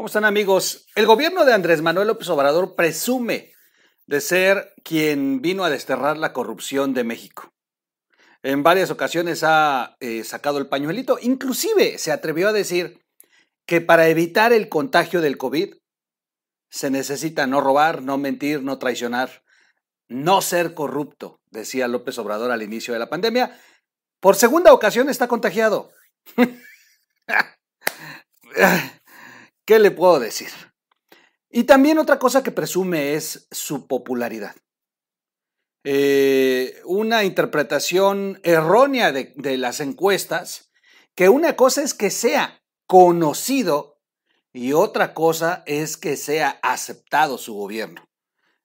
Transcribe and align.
¿Cómo 0.00 0.06
están 0.06 0.24
amigos? 0.24 0.86
El 0.94 1.04
gobierno 1.04 1.44
de 1.44 1.52
Andrés 1.52 1.82
Manuel 1.82 2.08
López 2.08 2.26
Obrador 2.30 2.74
presume 2.74 3.52
de 4.06 4.22
ser 4.22 4.72
quien 4.82 5.42
vino 5.42 5.62
a 5.62 5.68
desterrar 5.68 6.16
la 6.16 6.32
corrupción 6.32 6.94
de 6.94 7.04
México. 7.04 7.52
En 8.42 8.62
varias 8.62 8.90
ocasiones 8.90 9.44
ha 9.44 9.98
eh, 10.00 10.24
sacado 10.24 10.56
el 10.56 10.68
pañuelito, 10.68 11.18
inclusive 11.20 11.98
se 11.98 12.12
atrevió 12.12 12.48
a 12.48 12.54
decir 12.54 13.04
que 13.66 13.82
para 13.82 14.08
evitar 14.08 14.54
el 14.54 14.70
contagio 14.70 15.20
del 15.20 15.36
COVID 15.36 15.74
se 16.70 16.90
necesita 16.90 17.46
no 17.46 17.60
robar, 17.60 18.00
no 18.00 18.16
mentir, 18.16 18.62
no 18.62 18.78
traicionar, 18.78 19.44
no 20.08 20.40
ser 20.40 20.72
corrupto, 20.72 21.42
decía 21.50 21.88
López 21.88 22.16
Obrador 22.16 22.52
al 22.52 22.62
inicio 22.62 22.94
de 22.94 23.00
la 23.00 23.10
pandemia. 23.10 23.60
Por 24.18 24.34
segunda 24.34 24.72
ocasión 24.72 25.10
está 25.10 25.28
contagiado. 25.28 25.92
¿Qué 29.70 29.78
le 29.78 29.92
puedo 29.92 30.18
decir? 30.18 30.48
Y 31.48 31.62
también 31.62 31.98
otra 31.98 32.18
cosa 32.18 32.42
que 32.42 32.50
presume 32.50 33.14
es 33.14 33.46
su 33.52 33.86
popularidad. 33.86 34.56
Eh, 35.84 36.82
una 36.86 37.22
interpretación 37.22 38.40
errónea 38.42 39.12
de, 39.12 39.32
de 39.36 39.56
las 39.58 39.78
encuestas, 39.78 40.72
que 41.14 41.28
una 41.28 41.54
cosa 41.54 41.84
es 41.84 41.94
que 41.94 42.10
sea 42.10 42.64
conocido 42.88 44.00
y 44.52 44.72
otra 44.72 45.14
cosa 45.14 45.62
es 45.66 45.96
que 45.96 46.16
sea 46.16 46.58
aceptado 46.64 47.38
su 47.38 47.54
gobierno. 47.54 48.04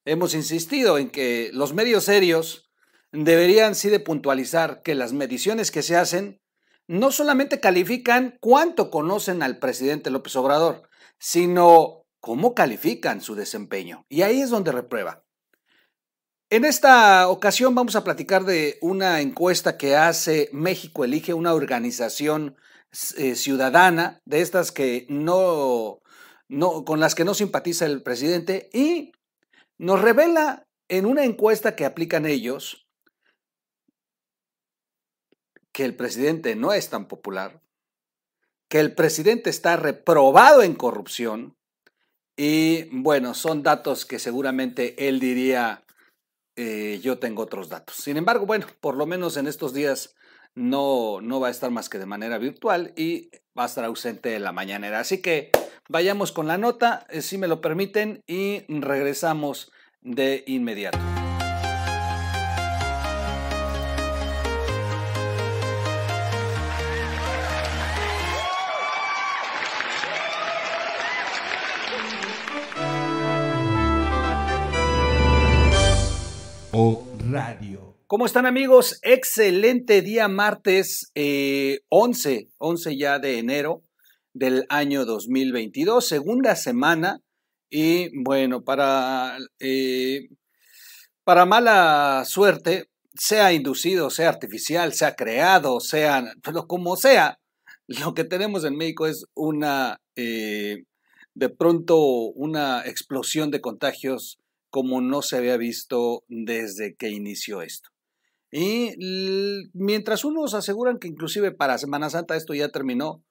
Hemos 0.05 0.33
insistido 0.33 0.97
en 0.97 1.11
que 1.11 1.51
los 1.53 1.75
medios 1.75 2.05
serios 2.05 2.71
deberían 3.11 3.75
sí 3.75 3.89
de 3.89 3.99
puntualizar 3.99 4.81
que 4.81 4.95
las 4.95 5.13
mediciones 5.13 5.69
que 5.69 5.83
se 5.83 5.97
hacen 5.97 6.41
no 6.87 7.11
solamente 7.11 7.59
califican 7.59 8.39
cuánto 8.41 8.89
conocen 8.89 9.43
al 9.43 9.59
presidente 9.59 10.09
López 10.09 10.35
Obrador, 10.35 10.84
sino 11.19 12.05
cómo 12.19 12.55
califican 12.55 13.21
su 13.21 13.35
desempeño. 13.35 14.05
Y 14.09 14.23
ahí 14.23 14.41
es 14.41 14.49
donde 14.49 14.71
reprueba. 14.71 15.23
En 16.49 16.63
esta 16.63 17.27
ocasión 17.27 17.73
vamos 17.75 17.95
a 17.95 18.03
platicar 18.03 18.45
de 18.45 18.77
una 18.81 19.19
encuesta 19.21 19.77
que 19.77 19.95
hace 19.95 20.49
México 20.53 21.03
Elige, 21.03 21.33
una 21.33 21.53
organización 21.53 22.55
eh, 23.17 23.35
ciudadana 23.35 24.21
de 24.25 24.41
estas 24.41 24.71
que 24.71 25.05
no, 25.09 26.01
no, 26.47 26.85
con 26.85 26.99
las 26.99 27.15
que 27.15 27.25
no 27.25 27.33
simpatiza 27.33 27.85
el 27.85 28.03
presidente 28.03 28.69
y 28.73 29.11
nos 29.77 30.01
revela 30.01 30.67
en 30.87 31.05
una 31.05 31.25
encuesta 31.25 31.75
que 31.75 31.85
aplican 31.85 32.25
ellos 32.25 32.87
que 35.73 35.83
el 35.83 35.95
presidente 35.95 36.55
no 36.55 36.71
es 36.71 36.89
tan 36.89 37.07
popular, 37.07 37.61
que 38.75 38.81
el 38.81 38.93
presidente 38.93 39.49
está 39.49 39.77
reprobado 39.77 40.61
en 40.61 40.75
corrupción 40.75 41.55
y 42.35 42.89
bueno, 42.91 43.33
son 43.33 43.63
datos 43.63 44.05
que 44.05 44.19
seguramente 44.19 45.07
él 45.07 45.21
diría, 45.21 45.85
eh, 46.57 46.99
yo 47.01 47.17
tengo 47.17 47.43
otros 47.43 47.69
datos. 47.69 47.95
Sin 47.95 48.17
embargo, 48.17 48.45
bueno, 48.45 48.67
por 48.81 48.97
lo 48.97 49.05
menos 49.05 49.37
en 49.37 49.47
estos 49.47 49.73
días 49.73 50.17
no, 50.55 51.21
no 51.21 51.39
va 51.39 51.47
a 51.47 51.51
estar 51.51 51.71
más 51.71 51.87
que 51.87 51.99
de 51.99 52.05
manera 52.05 52.37
virtual 52.37 52.91
y 52.97 53.29
va 53.57 53.63
a 53.63 53.67
estar 53.67 53.85
ausente 53.85 54.35
en 54.35 54.43
la 54.43 54.51
mañanera. 54.51 54.99
Así 54.99 55.21
que 55.21 55.51
vayamos 55.87 56.33
con 56.33 56.45
la 56.45 56.57
nota, 56.57 57.07
eh, 57.09 57.21
si 57.21 57.37
me 57.37 57.47
lo 57.47 57.61
permiten, 57.61 58.23
y 58.27 58.65
regresamos 58.67 59.71
de 60.01 60.43
inmediato. 60.47 60.99
¿Cómo 78.15 78.27
están 78.27 78.45
amigos? 78.45 78.97
Excelente 79.01 80.01
día 80.01 80.29
martes 80.29 81.11
11, 81.89 82.33
eh, 82.33 82.49
11 82.59 82.97
ya 82.97 83.19
de 83.19 83.39
enero 83.39 83.83
del 84.31 84.65
año 84.69 85.03
2022, 85.03 86.07
segunda 86.07 86.55
semana. 86.55 87.21
Y 87.69 88.17
bueno, 88.23 88.63
para, 88.63 89.37
eh, 89.59 90.29
para 91.25 91.45
mala 91.45 92.23
suerte, 92.25 92.89
sea 93.15 93.51
inducido, 93.51 94.09
sea 94.09 94.29
artificial, 94.29 94.93
sea 94.93 95.13
creado, 95.15 95.81
sea, 95.81 96.23
pero 96.41 96.67
como 96.67 96.95
sea, 96.95 97.41
lo 97.85 98.13
que 98.13 98.23
tenemos 98.23 98.63
en 98.63 98.77
México 98.77 99.07
es 99.07 99.25
una, 99.33 99.99
eh, 100.15 100.85
de 101.33 101.49
pronto, 101.49 101.97
una 101.97 102.85
explosión 102.85 103.51
de 103.51 103.59
contagios 103.59 104.39
como 104.69 105.01
no 105.01 105.21
se 105.21 105.35
había 105.35 105.57
visto 105.57 106.23
desde 106.29 106.95
que 106.95 107.09
inició 107.09 107.61
esto. 107.61 107.89
Y 108.57 108.95
mientras 109.73 110.23
unos 110.23 110.53
aseguran 110.53 110.97
que 110.97 111.09
inclusive 111.09 111.51
para 111.51 111.77
Semana 111.77 112.09
Santa 112.09 112.37
esto 112.37 112.53
ya 112.53 112.69
terminó, 112.69 113.21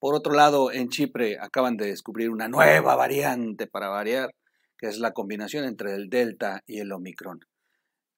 por 0.00 0.16
otro 0.16 0.34
lado 0.34 0.72
en 0.72 0.88
Chipre 0.88 1.38
acaban 1.40 1.76
de 1.76 1.86
descubrir 1.86 2.30
una 2.30 2.48
nueva 2.48 2.96
variante 2.96 3.68
para 3.68 3.90
variar, 3.90 4.34
que 4.76 4.88
es 4.88 4.98
la 4.98 5.12
combinación 5.12 5.66
entre 5.66 5.94
el 5.94 6.08
Delta 6.08 6.64
y 6.66 6.80
el 6.80 6.90
Omicron. 6.90 7.38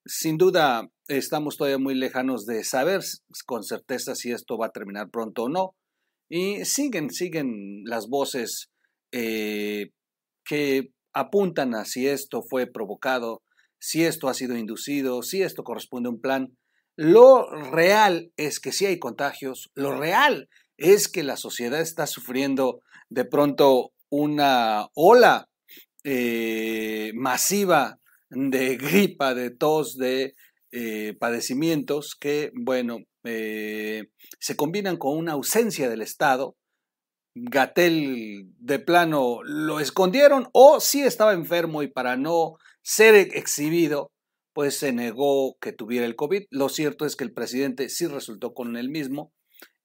Sin 0.06 0.38
duda 0.38 0.88
estamos 1.06 1.58
todavía 1.58 1.76
muy 1.76 1.96
lejanos 1.96 2.46
de 2.46 2.64
saber 2.64 3.02
con 3.44 3.62
certeza 3.62 4.14
si 4.14 4.32
esto 4.32 4.56
va 4.56 4.68
a 4.68 4.72
terminar 4.72 5.10
pronto 5.10 5.42
o 5.42 5.48
no. 5.50 5.76
Y 6.30 6.64
siguen, 6.64 7.10
siguen 7.10 7.82
las 7.84 8.08
voces 8.08 8.70
eh, 9.12 9.90
que 10.46 10.94
apuntan 11.12 11.74
a 11.74 11.84
si 11.84 12.08
esto 12.08 12.42
fue 12.48 12.66
provocado, 12.66 13.42
si 13.78 14.04
esto 14.04 14.28
ha 14.28 14.34
sido 14.34 14.56
inducido, 14.56 15.22
si 15.22 15.42
esto 15.42 15.64
corresponde 15.64 16.08
a 16.08 16.12
un 16.12 16.20
plan. 16.20 16.56
Lo 16.96 17.48
real 17.70 18.32
es 18.36 18.60
que 18.60 18.72
sí 18.72 18.86
hay 18.86 18.98
contagios, 18.98 19.70
lo 19.74 19.98
real 19.98 20.48
es 20.76 21.08
que 21.08 21.22
la 21.22 21.36
sociedad 21.36 21.80
está 21.80 22.06
sufriendo 22.06 22.80
de 23.08 23.24
pronto 23.24 23.92
una 24.10 24.88
ola 24.94 25.48
eh, 26.04 27.12
masiva 27.14 27.98
de 28.30 28.76
gripa, 28.76 29.34
de 29.34 29.50
tos, 29.50 29.96
de 29.96 30.34
eh, 30.72 31.14
padecimientos 31.18 32.14
que, 32.18 32.50
bueno, 32.54 32.98
eh, 33.24 34.04
se 34.38 34.56
combinan 34.56 34.96
con 34.96 35.16
una 35.16 35.32
ausencia 35.32 35.88
del 35.88 36.02
Estado 36.02 36.56
Gatel 37.34 38.52
de 38.58 38.78
plano 38.78 39.42
lo 39.42 39.80
escondieron 39.80 40.48
o 40.52 40.78
si 40.78 41.02
estaba 41.02 41.32
enfermo 41.32 41.82
y 41.82 41.88
para 41.88 42.16
no 42.16 42.54
ser 42.84 43.16
exhibido, 43.16 44.12
pues 44.52 44.78
se 44.78 44.92
negó 44.92 45.56
que 45.60 45.72
tuviera 45.72 46.06
el 46.06 46.14
COVID. 46.14 46.44
Lo 46.50 46.68
cierto 46.68 47.06
es 47.06 47.16
que 47.16 47.24
el 47.24 47.32
presidente 47.32 47.88
sí 47.88 48.06
resultó 48.06 48.54
con 48.54 48.76
el 48.76 48.88
mismo 48.88 49.32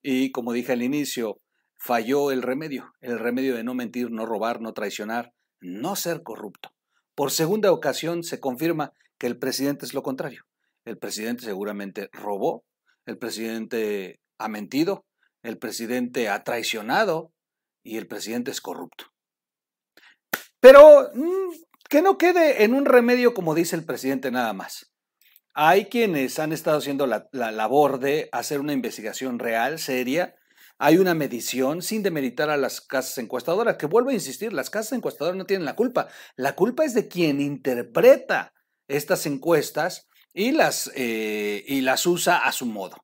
y 0.03 0.31
como 0.31 0.53
dije 0.53 0.73
al 0.73 0.83
inicio, 0.83 1.41
falló 1.77 2.31
el 2.31 2.43
remedio, 2.43 2.93
el 3.01 3.17
remedio 3.17 3.55
de 3.55 3.63
no 3.63 3.73
mentir, 3.73 4.11
no 4.11 4.25
robar, 4.27 4.61
no 4.61 4.73
traicionar, 4.73 5.33
no 5.59 5.95
ser 5.95 6.21
corrupto. 6.21 6.69
Por 7.15 7.31
segunda 7.31 7.71
ocasión 7.71 8.23
se 8.23 8.39
confirma 8.39 8.93
que 9.17 9.27
el 9.27 9.39
presidente 9.39 9.85
es 9.85 9.95
lo 9.95 10.03
contrario. 10.03 10.45
El 10.85 10.97
presidente 10.97 11.43
seguramente 11.43 12.09
robó, 12.13 12.63
el 13.05 13.17
presidente 13.17 14.19
ha 14.37 14.47
mentido, 14.47 15.05
el 15.41 15.57
presidente 15.57 16.29
ha 16.29 16.43
traicionado, 16.43 17.33
y 17.83 17.97
el 17.97 18.07
presidente 18.07 18.51
es 18.51 18.61
corrupto. 18.61 19.05
Pero 20.59 21.09
mm, 21.13 21.53
que 21.89 22.01
no 22.01 22.17
quede 22.17 22.63
en 22.63 22.73
un 22.73 22.85
remedio 22.85 23.33
como 23.33 23.55
dice 23.55 23.75
el 23.75 23.83
presidente 23.83 24.31
nada 24.31 24.53
más. 24.53 24.93
Hay 25.53 25.85
quienes 25.85 26.39
han 26.39 26.53
estado 26.53 26.77
haciendo 26.77 27.07
la, 27.07 27.27
labor 27.33 27.99
de 27.99 28.29
hacer 28.31 28.59
una 28.59 28.73
investigación 28.73 29.39
real, 29.39 29.79
seria. 29.79 30.35
Hay 30.77 30.97
una 30.97 31.15
medición 31.15 31.81
sin 31.81 32.03
demeritar 32.03 32.49
a 32.49 32.55
las 32.55 32.79
casas 32.79 33.17
encuestadoras, 33.17 33.75
que 33.75 33.87
vuelvo 33.87 34.11
a 34.11 34.13
insistir, 34.13 34.53
las 34.53 34.69
casas 34.69 34.93
encuestadoras 34.93 35.35
no 35.35 35.45
tienen 35.45 35.65
la 35.65 35.75
culpa. 35.75 36.07
La 36.37 36.55
culpa 36.55 36.85
es 36.85 36.93
de 36.93 37.09
quien 37.09 37.41
interpreta 37.41 38.53
estas 38.87 39.25
encuestas 39.25 40.07
y 40.33 40.51
las, 40.51 40.89
eh, 40.95 41.65
y 41.67 41.81
las 41.81 42.05
usa 42.05 42.37
a 42.37 42.51
su 42.53 42.65
modo. 42.65 42.95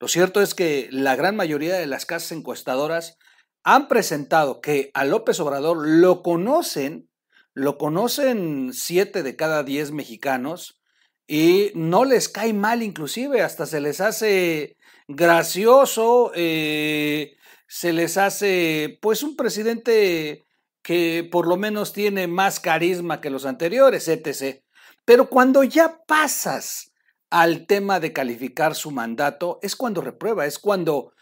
Lo 0.00 0.08
cierto 0.08 0.42
es 0.42 0.54
que 0.54 0.88
la 0.90 1.14
gran 1.14 1.36
mayoría 1.36 1.74
de 1.76 1.86
las 1.86 2.06
casas 2.06 2.32
encuestadoras 2.32 3.16
han 3.62 3.86
presentado 3.86 4.60
que 4.60 4.90
a 4.94 5.04
López 5.04 5.38
Obrador 5.38 5.86
lo 5.86 6.22
conocen, 6.22 7.08
lo 7.54 7.78
conocen 7.78 8.72
siete 8.72 9.22
de 9.22 9.36
cada 9.36 9.62
diez 9.62 9.92
mexicanos 9.92 10.80
y 11.26 11.70
no 11.74 12.04
les 12.04 12.28
cae 12.28 12.52
mal 12.52 12.82
inclusive, 12.82 13.40
hasta 13.42 13.64
se 13.64 13.80
les 13.80 14.00
hace 14.00 14.76
gracioso, 15.08 16.32
eh, 16.34 17.36
se 17.66 17.92
les 17.92 18.16
hace 18.18 18.98
pues 19.00 19.22
un 19.22 19.36
presidente 19.36 20.44
que 20.82 21.26
por 21.30 21.46
lo 21.46 21.56
menos 21.56 21.92
tiene 21.92 22.26
más 22.26 22.60
carisma 22.60 23.20
que 23.20 23.30
los 23.30 23.46
anteriores, 23.46 24.08
etc. 24.08 24.62
Pero 25.04 25.30
cuando 25.30 25.64
ya 25.64 26.02
pasas 26.06 26.92
al 27.30 27.66
tema 27.66 28.00
de 28.00 28.12
calificar 28.12 28.74
su 28.74 28.90
mandato, 28.90 29.58
es 29.62 29.76
cuando 29.76 30.02
reprueba, 30.02 30.44
es 30.44 30.58
cuando 30.58 31.14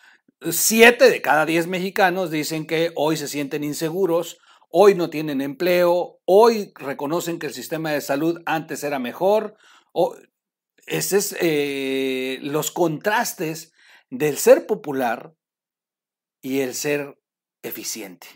Siete 0.50 1.08
de 1.08 1.22
cada 1.22 1.46
diez 1.46 1.68
mexicanos 1.68 2.32
dicen 2.32 2.66
que 2.66 2.90
hoy 2.96 3.16
se 3.16 3.28
sienten 3.28 3.62
inseguros, 3.62 4.38
hoy 4.72 4.94
no 4.94 5.10
tienen 5.10 5.40
empleo, 5.40 6.20
hoy 6.24 6.72
reconocen 6.74 7.38
que 7.38 7.46
el 7.46 7.54
sistema 7.54 7.92
de 7.92 8.00
salud 8.00 8.42
antes 8.46 8.82
era 8.82 8.98
mejor. 8.98 9.56
O, 9.92 10.16
ese 10.86 11.18
es 11.18 11.36
eh, 11.40 12.38
los 12.42 12.70
contrastes 12.70 13.72
del 14.10 14.36
ser 14.38 14.66
popular 14.66 15.34
y 16.40 16.60
el 16.60 16.74
ser 16.74 17.18
eficiente. 17.62 18.26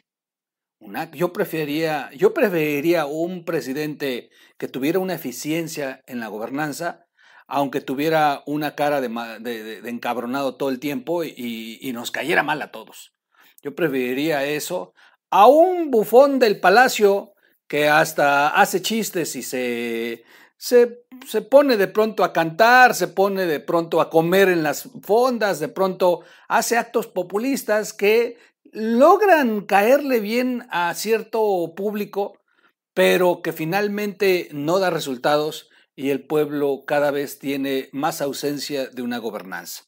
Yo, 1.12 1.32
preferiría, 1.32 2.10
yo 2.12 2.32
preferiría 2.34 3.06
un 3.06 3.44
presidente 3.44 4.30
que 4.58 4.68
tuviera 4.68 4.98
una 4.98 5.14
eficiencia 5.14 6.04
en 6.06 6.20
la 6.20 6.28
gobernanza, 6.28 7.06
aunque 7.48 7.80
tuviera 7.80 8.42
una 8.46 8.74
cara 8.74 9.00
de, 9.00 9.80
encabronado 9.88 10.56
todo 10.56 10.68
el 10.68 10.78
tiempo 10.78 11.24
y, 11.24 11.78
y, 11.80 11.92
nos 11.92 12.10
cayera 12.10 12.42
mal 12.42 12.60
a 12.62 12.70
todos. 12.70 13.14
Yo 13.62 13.74
preferiría 13.74 14.44
eso 14.44 14.94
a 15.36 15.46
un 15.48 15.90
bufón 15.90 16.38
del 16.38 16.60
palacio 16.60 17.34
que 17.68 17.90
hasta 17.90 18.48
hace 18.48 18.80
chistes 18.80 19.36
y 19.36 19.42
se, 19.42 20.24
se, 20.56 21.04
se, 21.26 21.42
pone 21.42 21.76
de 21.76 21.88
pronto 21.88 22.24
a 22.24 22.32
cantar, 22.32 22.94
se 22.94 23.08
pone 23.08 23.44
de 23.44 23.60
pronto 23.60 24.00
a 24.00 24.08
comer 24.08 24.48
en 24.48 24.62
las 24.62 24.88
fondas, 25.02 25.60
de 25.60 25.68
pronto 25.68 26.22
hace 26.48 26.78
actos 26.78 27.06
populistas 27.06 27.92
que 27.92 28.38
logran 28.72 29.66
caerle 29.66 30.20
bien 30.20 30.66
a 30.70 30.94
cierto 30.94 31.74
público, 31.76 32.38
pero 32.94 33.42
que 33.42 33.52
finalmente 33.52 34.48
no 34.52 34.78
da 34.78 34.88
resultados 34.88 35.68
y 35.94 36.08
el 36.08 36.26
pueblo 36.26 36.84
cada 36.86 37.10
vez 37.10 37.38
tiene 37.38 37.90
más 37.92 38.22
ausencia 38.22 38.86
de 38.86 39.02
una 39.02 39.18
gobernanza. 39.18 39.84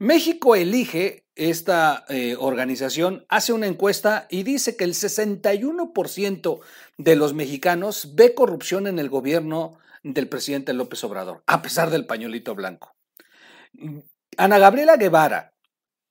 México 0.00 0.56
elige, 0.56 1.26
esta 1.34 2.06
eh, 2.08 2.34
organización 2.38 3.26
hace 3.28 3.52
una 3.52 3.66
encuesta 3.66 4.26
y 4.30 4.44
dice 4.44 4.74
que 4.74 4.84
el 4.84 4.94
61% 4.94 6.60
de 6.96 7.16
los 7.16 7.34
mexicanos 7.34 8.14
ve 8.14 8.34
corrupción 8.34 8.86
en 8.86 8.98
el 8.98 9.10
gobierno 9.10 9.78
del 10.02 10.26
presidente 10.26 10.72
López 10.72 11.04
Obrador, 11.04 11.42
a 11.46 11.60
pesar 11.60 11.90
del 11.90 12.06
pañuelito 12.06 12.54
blanco. 12.54 12.96
Ana 14.38 14.58
Gabriela 14.58 14.96
Guevara, 14.96 15.52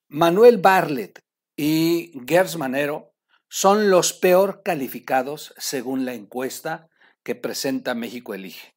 Manuel 0.08 0.60
Barlet 0.60 1.24
y 1.58 2.12
Gers 2.28 2.58
Manero 2.58 3.16
son 3.50 3.90
los 3.90 4.14
peor 4.14 4.62
calificados 4.64 5.56
según 5.58 6.06
la 6.06 6.14
encuesta 6.14 6.90
que 7.24 7.34
presenta 7.34 7.96
México 7.96 8.36
Elige. 8.36 8.76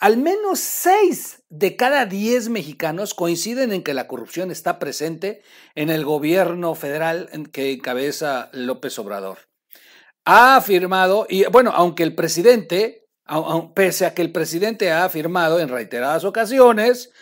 Al 0.00 0.16
menos 0.16 0.60
seis 0.60 1.42
de 1.50 1.76
cada 1.76 2.06
diez 2.06 2.48
mexicanos 2.48 3.12
coinciden 3.12 3.70
en 3.70 3.82
que 3.82 3.92
la 3.92 4.08
corrupción 4.08 4.50
está 4.50 4.78
presente 4.78 5.42
en 5.74 5.90
el 5.90 6.06
gobierno 6.06 6.74
federal 6.74 7.28
que 7.52 7.72
encabeza 7.72 8.48
López 8.54 8.98
Obrador. 8.98 9.40
Ha 10.24 10.56
afirmado, 10.56 11.26
y 11.28 11.44
bueno, 11.44 11.72
aunque 11.74 12.02
el 12.02 12.14
presidente, 12.14 13.08
pese 13.74 14.06
a 14.06 14.14
que 14.14 14.22
el 14.22 14.32
presidente 14.32 14.90
ha 14.90 15.04
afirmado 15.04 15.60
en 15.60 15.68
reiteradas 15.68 16.24
ocasiones, 16.24 17.12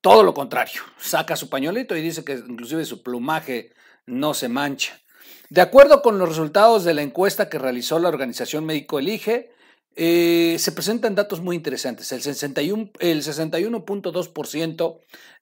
todo 0.00 0.22
lo 0.22 0.32
contrario, 0.32 0.80
saca 0.98 1.36
su 1.36 1.50
pañuelito 1.50 1.94
y 1.94 2.00
dice 2.00 2.24
que 2.24 2.32
inclusive 2.32 2.86
su 2.86 3.02
plumaje 3.02 3.74
no 4.06 4.32
se 4.32 4.48
mancha. 4.48 4.98
De 5.50 5.60
acuerdo 5.60 6.00
con 6.00 6.18
los 6.18 6.30
resultados 6.30 6.84
de 6.84 6.94
la 6.94 7.02
encuesta 7.02 7.50
que 7.50 7.58
realizó 7.58 7.98
la 7.98 8.08
organización 8.08 8.64
Médico 8.64 8.98
Elige, 8.98 9.53
eh, 9.96 10.56
se 10.58 10.72
presentan 10.72 11.14
datos 11.14 11.40
muy 11.40 11.54
interesantes. 11.56 12.10
El 12.12 12.22
61.2% 12.22 12.90
el 12.98 13.22
61 13.22 13.84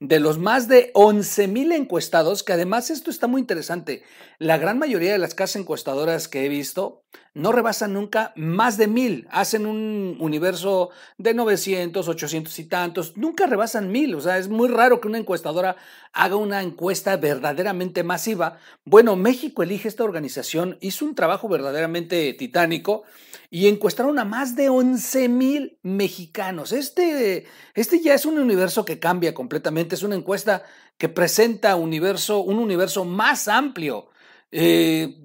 de 0.01 0.21
los 0.21 0.39
más 0.39 0.69
de 0.69 0.91
11 0.95 1.49
mil 1.49 1.73
encuestados, 1.73 2.43
que 2.43 2.53
además 2.53 2.91
esto 2.91 3.11
está 3.11 3.27
muy 3.27 3.41
interesante, 3.41 4.03
la 4.39 4.59
gran 4.59 4.79
mayoría 4.79 5.13
de 5.13 5.19
las 5.19 5.35
casas 5.35 5.57
encuestadoras 5.57 6.29
que 6.29 6.45
he 6.45 6.49
visto 6.49 7.02
no 7.35 7.51
rebasan 7.53 7.95
nunca 7.95 8.33
más 8.37 8.77
de 8.77 8.89
mil, 8.89 9.27
hacen 9.31 9.65
un 9.67 10.17
universo 10.21 10.91
de 11.17 11.33
900, 11.33 12.07
800 12.07 12.59
y 12.59 12.65
tantos, 12.65 13.17
nunca 13.17 13.47
rebasan 13.47 13.91
mil, 13.91 14.15
o 14.15 14.21
sea, 14.21 14.39
es 14.39 14.49
muy 14.49 14.69
raro 14.69 15.01
que 15.01 15.09
una 15.09 15.19
encuestadora 15.19 15.77
haga 16.13 16.37
una 16.37 16.63
encuesta 16.63 17.17
verdaderamente 17.17 18.05
masiva. 18.05 18.59
Bueno, 18.85 19.17
México 19.17 19.63
elige 19.63 19.89
esta 19.89 20.05
organización, 20.05 20.77
hizo 20.81 21.05
un 21.07 21.15
trabajo 21.15 21.49
verdaderamente 21.49 22.35
titánico 22.35 23.05
y 23.49 23.69
encuestaron 23.69 24.19
a 24.19 24.25
más 24.25 24.57
de 24.57 24.69
11 24.69 25.29
mil 25.29 25.79
mexicanos. 25.83 26.73
Este, 26.73 27.47
este 27.75 28.01
ya 28.01 28.15
es 28.15 28.27
un 28.27 28.39
universo 28.39 28.85
que 28.85 28.99
cambia 28.99 29.33
completamente, 29.33 29.95
es 29.95 30.03
una 30.03 30.17
encuesta 30.17 30.63
que 30.99 31.09
presenta 31.09 31.77
universo, 31.77 32.41
un 32.41 32.59
universo 32.59 33.05
más 33.05 33.49
amplio, 33.49 34.09
eh, 34.51 35.17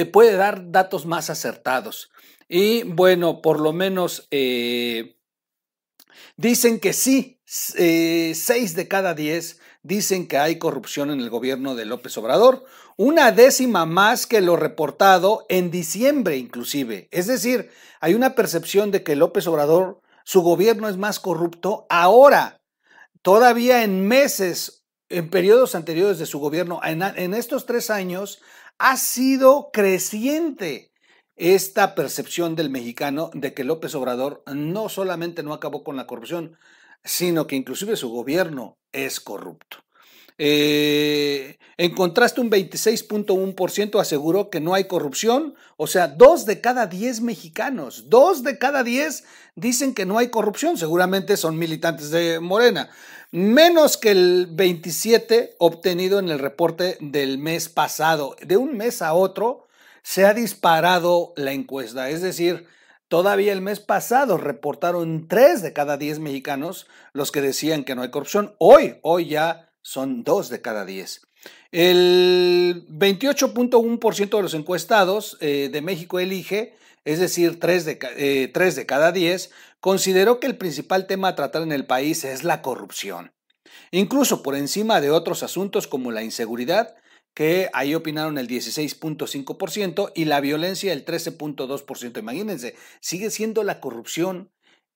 te 0.00 0.06
puede 0.06 0.34
dar 0.34 0.70
datos 0.70 1.04
más 1.04 1.28
acertados. 1.28 2.10
Y 2.48 2.84
bueno, 2.84 3.42
por 3.42 3.60
lo 3.60 3.74
menos 3.74 4.26
eh, 4.30 5.18
dicen 6.38 6.80
que 6.80 6.94
sí, 6.94 7.38
eh, 7.76 8.32
seis 8.34 8.74
de 8.74 8.88
cada 8.88 9.12
diez 9.12 9.60
dicen 9.82 10.26
que 10.26 10.38
hay 10.38 10.58
corrupción 10.58 11.10
en 11.10 11.20
el 11.20 11.28
gobierno 11.28 11.74
de 11.74 11.84
López 11.84 12.16
Obrador, 12.16 12.64
una 12.96 13.30
décima 13.30 13.84
más 13.84 14.26
que 14.26 14.40
lo 14.40 14.56
reportado 14.56 15.44
en 15.50 15.70
diciembre 15.70 16.38
inclusive. 16.38 17.06
Es 17.10 17.26
decir, 17.26 17.70
hay 18.00 18.14
una 18.14 18.34
percepción 18.34 18.90
de 18.92 19.02
que 19.02 19.16
López 19.16 19.46
Obrador, 19.48 20.00
su 20.24 20.40
gobierno 20.40 20.88
es 20.88 20.96
más 20.96 21.20
corrupto 21.20 21.84
ahora, 21.90 22.62
todavía 23.20 23.84
en 23.84 24.08
meses, 24.08 24.82
en 25.10 25.28
periodos 25.28 25.74
anteriores 25.74 26.18
de 26.18 26.24
su 26.24 26.38
gobierno, 26.38 26.80
en, 26.82 27.02
en 27.02 27.34
estos 27.34 27.66
tres 27.66 27.90
años, 27.90 28.40
ha 28.80 28.96
sido 28.96 29.70
creciente 29.72 30.90
esta 31.36 31.94
percepción 31.94 32.56
del 32.56 32.70
mexicano 32.70 33.30
de 33.34 33.52
que 33.52 33.62
López 33.62 33.94
Obrador 33.94 34.42
no 34.46 34.88
solamente 34.88 35.42
no 35.42 35.52
acabó 35.52 35.84
con 35.84 35.96
la 35.96 36.06
corrupción, 36.06 36.56
sino 37.04 37.46
que 37.46 37.56
inclusive 37.56 37.96
su 37.96 38.08
gobierno 38.08 38.78
es 38.92 39.20
corrupto. 39.20 39.84
Eh, 40.38 41.58
en 41.76 41.94
contraste, 41.94 42.40
un 42.40 42.50
26.1% 42.50 44.00
aseguró 44.00 44.48
que 44.48 44.60
no 44.60 44.72
hay 44.72 44.84
corrupción, 44.84 45.54
o 45.76 45.86
sea, 45.86 46.08
dos 46.08 46.46
de 46.46 46.62
cada 46.62 46.86
diez 46.86 47.20
mexicanos, 47.20 48.08
dos 48.08 48.42
de 48.42 48.56
cada 48.56 48.82
diez 48.82 49.24
dicen 49.56 49.92
que 49.92 50.06
no 50.06 50.16
hay 50.16 50.28
corrupción, 50.28 50.78
seguramente 50.78 51.36
son 51.36 51.58
militantes 51.58 52.10
de 52.10 52.40
Morena, 52.40 52.88
menos 53.30 53.96
que 53.96 54.10
el 54.10 54.48
27 54.50 55.56
obtenido 55.58 56.18
en 56.18 56.28
el 56.28 56.38
reporte 56.38 56.96
del 57.00 57.38
mes 57.38 57.68
pasado. 57.68 58.36
De 58.42 58.56
un 58.56 58.76
mes 58.76 59.02
a 59.02 59.14
otro 59.14 59.68
se 60.02 60.24
ha 60.24 60.34
disparado 60.34 61.32
la 61.36 61.52
encuesta, 61.52 62.10
es 62.10 62.22
decir, 62.22 62.66
Todavía 63.10 63.52
el 63.52 63.60
mes 63.60 63.80
pasado 63.80 64.38
reportaron 64.38 65.26
tres 65.26 65.62
de 65.62 65.72
cada 65.72 65.96
diez 65.96 66.20
mexicanos 66.20 66.86
los 67.12 67.32
que 67.32 67.40
decían 67.40 67.82
que 67.82 67.96
no 67.96 68.02
hay 68.02 68.12
corrupción. 68.12 68.54
Hoy, 68.58 68.98
hoy 69.02 69.26
ya 69.26 69.72
son 69.82 70.22
dos 70.22 70.48
de 70.48 70.60
cada 70.60 70.84
diez. 70.84 71.26
El 71.72 72.86
28.1% 72.88 74.36
de 74.36 74.42
los 74.42 74.54
encuestados 74.54 75.38
eh, 75.40 75.70
de 75.72 75.82
México 75.82 76.20
elige, 76.20 76.76
es 77.04 77.18
decir, 77.18 77.58
tres 77.58 77.84
de, 77.84 77.98
eh, 78.16 78.52
de 78.52 78.86
cada 78.86 79.12
diez, 79.12 79.50
consideró 79.80 80.40
que 80.40 80.46
el 80.46 80.56
principal 80.56 81.06
tema 81.06 81.28
a 81.28 81.34
tratar 81.34 81.62
en 81.62 81.72
el 81.72 81.86
país 81.86 82.24
es 82.24 82.44
la 82.44 82.62
corrupción. 82.62 83.32
Incluso 83.90 84.42
por 84.42 84.56
encima 84.56 85.00
de 85.00 85.10
otros 85.10 85.42
asuntos 85.42 85.86
como 85.86 86.10
la 86.12 86.22
inseguridad, 86.22 86.96
que 87.34 87.70
ahí 87.72 87.94
opinaron 87.94 88.38
el 88.38 88.48
16.5% 88.48 90.12
y 90.14 90.24
la 90.24 90.40
violencia 90.40 90.92
el 90.92 91.04
13.2%. 91.04 92.18
Imagínense, 92.18 92.76
sigue 93.00 93.30
siendo 93.30 93.62
la 93.64 93.80
corrupción 93.80 94.50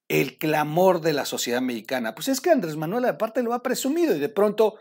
el 0.08 0.36
clamor 0.36 1.00
de 1.00 1.12
la 1.12 1.24
sociedad 1.24 1.62
mexicana. 1.62 2.14
Pues 2.14 2.28
es 2.28 2.40
que 2.40 2.50
Andrés 2.50 2.76
Manuel 2.76 3.06
aparte 3.06 3.42
lo 3.42 3.54
ha 3.54 3.62
presumido 3.62 4.14
y 4.14 4.18
de 4.18 4.28
pronto, 4.28 4.76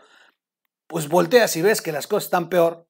pues 0.86 1.08
volteas 1.08 1.56
y 1.56 1.62
ves 1.62 1.80
que 1.80 1.92
las 1.92 2.06
cosas 2.06 2.24
están 2.24 2.48
peor. 2.48 2.86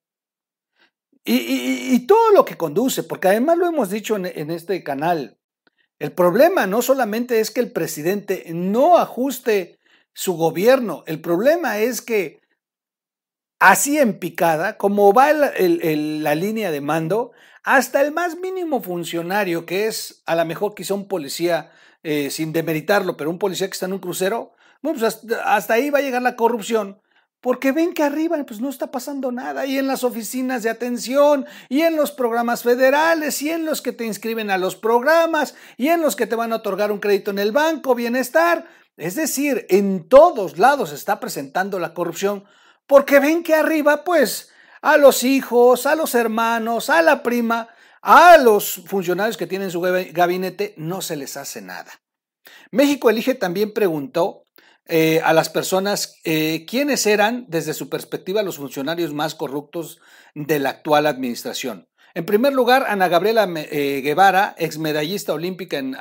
Y, 1.26 2.06
todo 2.06 2.32
lo 2.32 2.44
que 2.44 2.56
conduce, 2.56 3.02
porque 3.02 3.28
además 3.28 3.56
lo 3.56 3.66
hemos 3.66 3.88
dicho 3.88 4.16
en, 4.16 4.50
este 4.50 4.82
canal, 4.84 5.38
el 5.98 6.12
problema 6.12 6.66
no 6.66 6.82
solamente 6.82 7.40
es 7.40 7.50
que 7.50 7.60
el 7.60 7.72
presidente 7.72 8.44
no 8.52 8.98
ajuste 8.98 9.78
su 10.12 10.36
gobierno, 10.36 11.02
el 11.06 11.20
problema 11.20 11.78
es 11.78 12.02
que 12.02 12.42
así 13.58 13.98
en 13.98 14.18
picada, 14.18 14.76
como 14.76 15.14
va 15.14 15.32
la 15.32 16.34
línea 16.34 16.70
de 16.70 16.80
mando, 16.82 17.32
hasta 17.62 18.02
el 18.02 18.12
más 18.12 18.36
mínimo 18.36 18.82
funcionario, 18.82 19.64
que 19.64 19.86
es 19.86 20.22
a 20.26 20.34
lo 20.36 20.44
mejor 20.44 20.74
quizá 20.74 20.92
un 20.92 21.08
policía, 21.08 21.72
eh, 22.02 22.28
sin 22.28 22.52
demeritarlo, 22.52 23.16
pero 23.16 23.30
un 23.30 23.38
policía 23.38 23.66
que 23.66 23.72
está 23.72 23.86
en 23.86 23.94
un 23.94 23.98
crucero, 23.98 24.52
bueno, 24.82 25.00
pues 25.00 25.24
hasta, 25.42 25.74
ahí 25.74 25.88
va 25.88 26.00
a 26.00 26.02
llegar 26.02 26.20
la 26.20 26.36
corrupción, 26.36 27.00
porque 27.44 27.72
ven 27.72 27.92
que 27.92 28.02
arriba 28.02 28.42
pues 28.46 28.62
no 28.62 28.70
está 28.70 28.90
pasando 28.90 29.30
nada, 29.30 29.66
y 29.66 29.76
en 29.76 29.86
las 29.86 30.02
oficinas 30.02 30.62
de 30.62 30.70
atención, 30.70 31.44
y 31.68 31.82
en 31.82 31.94
los 31.94 32.10
programas 32.10 32.62
federales, 32.62 33.42
y 33.42 33.50
en 33.50 33.66
los 33.66 33.82
que 33.82 33.92
te 33.92 34.06
inscriben 34.06 34.50
a 34.50 34.56
los 34.56 34.76
programas, 34.76 35.54
y 35.76 35.88
en 35.88 36.00
los 36.00 36.16
que 36.16 36.26
te 36.26 36.36
van 36.36 36.54
a 36.54 36.56
otorgar 36.56 36.90
un 36.90 37.00
crédito 37.00 37.32
en 37.32 37.38
el 37.38 37.52
banco, 37.52 37.94
bienestar, 37.94 38.66
es 38.96 39.14
decir, 39.14 39.66
en 39.68 40.08
todos 40.08 40.56
lados 40.56 40.90
está 40.92 41.20
presentando 41.20 41.78
la 41.78 41.92
corrupción 41.92 42.44
porque 42.86 43.20
ven 43.20 43.42
que 43.42 43.54
arriba, 43.54 44.04
pues, 44.04 44.50
a 44.80 44.96
los 44.96 45.22
hijos, 45.22 45.84
a 45.84 45.96
los 45.96 46.14
hermanos, 46.14 46.88
a 46.88 47.02
la 47.02 47.22
prima, 47.22 47.68
A 48.06 48.36
los 48.36 48.82
funcionarios 48.86 49.38
que 49.38 49.46
tienen 49.46 49.70
su 49.70 49.80
gabinete 49.80 50.74
no 50.76 51.00
se 51.00 51.16
les 51.16 51.38
hace 51.38 51.62
nada. 51.62 51.90
México 52.70 53.08
Elige 53.08 53.34
también 53.34 53.72
preguntó 53.72 54.43
eh, 54.86 55.22
a 55.24 55.32
las 55.32 55.48
personas 55.48 56.20
eh, 56.24 56.66
quiénes 56.68 57.06
eran, 57.06 57.46
desde 57.48 57.72
su 57.72 57.88
perspectiva, 57.88 58.42
los 58.42 58.58
funcionarios 58.58 59.14
más 59.14 59.34
corruptos 59.34 59.98
de 60.34 60.58
la 60.58 60.70
actual 60.70 61.06
administración. 61.06 61.88
En 62.14 62.26
primer 62.26 62.52
lugar, 62.52 62.84
Ana 62.86 63.08
Gabriela 63.08 63.48
eh, 63.56 64.02
Guevara, 64.02 64.54
exmedallista 64.58 65.32
olímpica 65.32 65.78
en, 65.78 65.96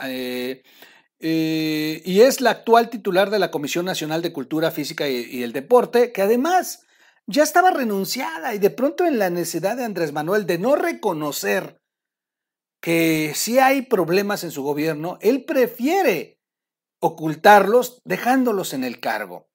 y 1.19 2.21
es 2.21 2.41
la 2.41 2.49
actual 2.49 2.89
titular 2.89 3.29
de 3.29 3.39
la 3.39 3.51
Comisión 3.51 3.85
Nacional 3.85 4.21
de 4.21 4.33
Cultura 4.33 4.69
Física 4.69 5.07
y, 5.07 5.41
el 5.41 5.53
Deporte, 5.53 6.11
que 6.11 6.21
además 6.21 6.85
ya 7.25 7.43
estaba 7.43 7.71
renunciada 7.71 8.53
y 8.53 8.59
de 8.59 8.69
pronto 8.69 9.05
en 9.05 9.17
la 9.17 9.29
necesidad 9.29 9.77
de 9.77 9.85
Andrés 9.85 10.11
Manuel 10.11 10.45
de 10.45 10.57
no 10.57 10.75
reconocer 10.75 11.79
que 12.81 13.31
si 13.33 13.59
hay 13.59 13.83
problemas 13.83 14.43
en 14.43 14.51
su 14.51 14.61
gobierno, 14.61 15.17
él 15.21 15.45
prefiere 15.45 16.32
ocultarlos 17.03 18.01
dejándolos 18.05 18.74
en 18.74 18.86
el 18.86 19.01
cargo. 19.01 19.50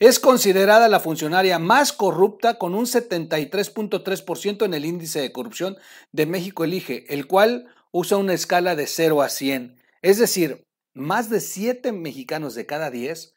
Es 0.00 0.18
considerada 0.18 0.88
la 0.88 0.98
funcionaria 0.98 1.60
más 1.60 1.92
corrupta 1.92 2.58
con 2.58 2.74
un 2.74 2.86
73.3% 2.86 4.64
en 4.64 4.74
el 4.74 4.84
índice 4.84 5.20
de 5.20 5.30
corrupción 5.30 5.76
de 6.10 6.26
México 6.26 6.64
Elige, 6.64 7.04
el 7.14 7.28
cual 7.28 7.72
usa 7.92 8.16
una 8.16 8.34
escala 8.34 8.74
de 8.74 8.88
0 8.88 9.22
a 9.22 9.28
100. 9.28 9.80
Es 10.02 10.18
decir, 10.18 10.66
más 10.92 11.30
de 11.30 11.38
7 11.38 11.92
mexicanos 11.92 12.56
de 12.56 12.66
cada 12.66 12.90
10 12.90 13.32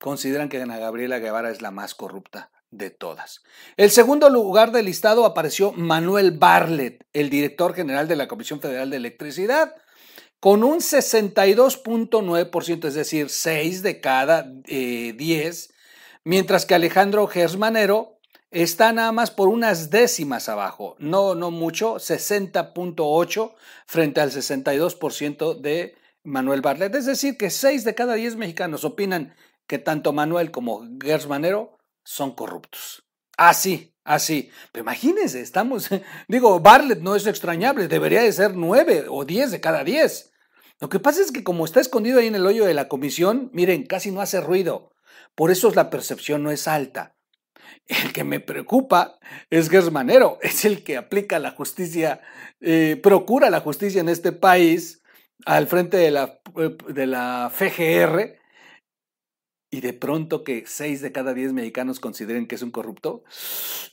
consideran 0.00 0.48
que 0.48 0.60
Ana 0.60 0.78
Gabriela 0.78 1.20
Guevara 1.20 1.50
es 1.50 1.62
la 1.62 1.70
más 1.70 1.94
corrupta 1.94 2.50
de 2.72 2.90
todas. 2.90 3.44
El 3.76 3.92
segundo 3.92 4.28
lugar 4.28 4.72
del 4.72 4.86
listado 4.86 5.24
apareció 5.24 5.70
Manuel 5.70 6.32
Barlet, 6.32 7.06
el 7.12 7.30
director 7.30 7.74
general 7.74 8.08
de 8.08 8.16
la 8.16 8.26
Comisión 8.26 8.60
Federal 8.60 8.90
de 8.90 8.96
Electricidad, 8.96 9.76
con 10.40 10.64
un 10.64 10.78
62.9%, 10.78 12.88
es 12.88 12.94
decir, 12.94 13.28
6 13.28 13.82
de 13.82 14.00
cada 14.00 14.42
10, 14.42 14.64
eh, 14.68 15.14
mientras 16.24 16.64
que 16.64 16.74
Alejandro 16.74 17.26
Gersmanero 17.26 18.18
está 18.50 18.92
nada 18.92 19.12
más 19.12 19.30
por 19.30 19.48
unas 19.48 19.90
décimas 19.90 20.48
abajo, 20.48 20.96
no, 20.98 21.34
no 21.34 21.50
mucho, 21.50 21.96
60.8 21.96 23.54
frente 23.86 24.20
al 24.20 24.32
62% 24.32 25.60
de 25.60 25.94
Manuel 26.24 26.62
Barlet. 26.62 26.94
Es 26.94 27.06
decir, 27.06 27.36
que 27.36 27.50
6 27.50 27.84
de 27.84 27.94
cada 27.94 28.14
10 28.14 28.36
mexicanos 28.36 28.84
opinan 28.84 29.34
que 29.66 29.78
tanto 29.78 30.12
Manuel 30.12 30.50
como 30.50 30.86
Gersmanero 31.00 31.78
son 32.02 32.34
corruptos. 32.34 33.04
Así, 33.36 33.94
así. 34.04 34.50
Pero 34.72 34.84
imagínense, 34.84 35.40
estamos, 35.40 35.88
digo, 36.28 36.60
Barlet 36.60 37.00
no 37.00 37.14
es 37.14 37.26
extrañable, 37.26 37.88
debería 37.88 38.22
de 38.22 38.32
ser 38.32 38.54
9 38.54 39.06
o 39.08 39.24
10 39.24 39.50
de 39.50 39.60
cada 39.60 39.84
10. 39.84 40.29
Lo 40.80 40.88
que 40.88 40.98
pasa 40.98 41.20
es 41.20 41.30
que 41.30 41.44
como 41.44 41.64
está 41.64 41.80
escondido 41.80 42.18
ahí 42.18 42.26
en 42.26 42.34
el 42.34 42.46
hoyo 42.46 42.64
de 42.64 42.74
la 42.74 42.88
comisión, 42.88 43.50
miren, 43.52 43.84
casi 43.84 44.10
no 44.10 44.22
hace 44.22 44.40
ruido. 44.40 44.92
Por 45.34 45.50
eso 45.50 45.70
la 45.74 45.90
percepción 45.90 46.42
no 46.42 46.50
es 46.50 46.66
alta. 46.66 47.16
El 47.86 48.12
que 48.12 48.24
me 48.24 48.40
preocupa 48.40 49.18
es 49.50 49.68
Gersmanero, 49.68 50.38
es 50.42 50.64
el 50.64 50.82
que 50.82 50.96
aplica 50.96 51.38
la 51.38 51.52
justicia, 51.52 52.20
eh, 52.60 52.98
procura 53.02 53.50
la 53.50 53.60
justicia 53.60 54.00
en 54.00 54.08
este 54.08 54.32
país 54.32 55.02
al 55.44 55.66
frente 55.66 55.96
de 55.96 56.10
la, 56.10 56.40
de 56.88 57.06
la 57.06 57.50
FGR 57.52 58.38
y 59.70 59.80
de 59.80 59.92
pronto 59.92 60.44
que 60.44 60.64
seis 60.66 61.00
de 61.00 61.12
cada 61.12 61.32
diez 61.32 61.52
mexicanos 61.52 62.00
consideren 62.00 62.46
que 62.46 62.56
es 62.56 62.62
un 62.62 62.70
corrupto, 62.70 63.22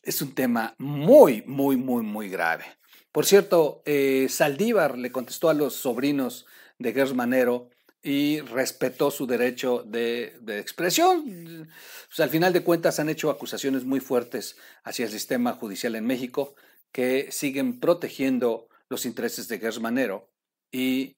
es 0.04 0.22
un 0.22 0.34
tema 0.34 0.74
muy, 0.78 1.44
muy, 1.46 1.78
muy, 1.78 2.04
muy 2.04 2.30
grave. 2.30 2.66
Por 3.12 3.26
cierto, 3.26 3.84
eh, 3.86 4.28
Saldívar 4.30 4.98
le 4.98 5.12
contestó 5.12 5.50
a 5.50 5.54
los 5.54 5.76
sobrinos 5.76 6.46
de 6.80 6.94
Gers 6.94 7.14
Manero 7.14 7.70
y 8.04 8.40
respetó 8.42 9.12
su 9.12 9.28
derecho 9.28 9.84
de, 9.84 10.38
expresión. 10.60 11.68
Pues, 12.08 12.20
al 12.20 12.30
final 12.30 12.54
de 12.54 12.64
cuentas 12.64 13.00
han 13.00 13.10
hecho 13.10 13.30
acusaciones 13.30 13.84
muy 13.84 14.00
fuertes 14.00 14.58
hacia 14.84 15.06
el 15.06 15.12
sistema 15.12 15.54
judicial 15.54 15.96
en 15.96 16.06
México 16.06 16.56
que 16.92 17.32
siguen 17.32 17.80
protegiendo 17.80 18.70
los 18.90 19.06
intereses 19.06 19.48
de 19.48 19.60
Gers 19.60 19.80
Manero 19.80 20.30
y, 20.72 21.18